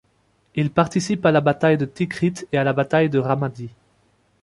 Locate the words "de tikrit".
1.77-2.33